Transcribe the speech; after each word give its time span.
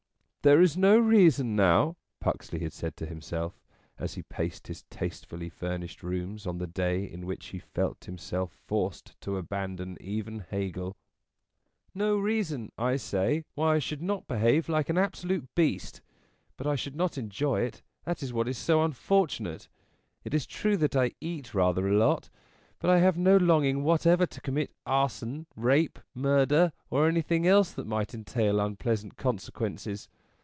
"There 0.51 0.59
is 0.63 0.75
no 0.75 0.97
reason 0.97 1.55
now," 1.55 1.97
Puxley 2.19 2.61
had 2.61 2.73
said 2.73 2.97
to 2.97 3.05
himself, 3.05 3.61
as 3.99 4.15
he 4.15 4.23
paced 4.23 4.65
his 4.65 4.81
tastefully 4.89 5.49
furnished 5.49 6.01
rooms 6.01 6.47
on 6.47 6.57
the 6.57 6.65
day 6.65 7.13
on 7.13 7.27
which 7.27 7.49
he 7.49 7.59
felt 7.59 8.05
himself 8.05 8.51
forced 8.65 9.21
to 9.21 9.37
abandon 9.37 9.99
even 10.01 10.39
Hegel" 10.49 10.97
no 11.93 12.15
P 12.15 12.21
34 12.21 12.21
N' 12.21 12.21
JAWK 12.23 12.25
reason, 12.25 12.71
I 12.75 12.95
say, 12.95 13.43
why 13.53 13.75
I 13.75 13.77
should 13.77 14.01
not 14.01 14.27
behave 14.27 14.67
like 14.67 14.89
an 14.89 14.95
abso 14.95 15.25
lute 15.25 15.49
beast 15.53 16.01
But 16.57 16.65
I 16.65 16.73
should 16.75 16.95
not 16.95 17.19
enjoy 17.19 17.61
it: 17.61 17.83
that 18.05 18.23
is 18.23 18.33
what 18.33 18.47
is 18.47 18.57
so 18.57 18.83
unfortunate. 18.83 19.69
It 20.23 20.33
is 20.33 20.47
true 20.47 20.75
that 20.77 20.95
I 20.95 21.11
eat 21.21 21.53
rather 21.53 21.87
a 21.87 21.95
lot; 21.95 22.31
but 22.79 22.89
I 22.89 22.97
have 22.97 23.15
no 23.15 23.37
longing 23.37 23.83
whatever 23.83 24.25
to 24.25 24.41
commit 24.41 24.73
arson, 24.87 25.45
rape, 25.55 25.99
murder, 26.15 26.73
or 26.89 27.07
anything 27.07 27.45
else 27.45 27.71
that 27.73 27.85
might 27.85 28.15
entail 28.15 28.59
un 28.59 28.75
pleasant 28.75 29.17
consequences. 29.17 30.09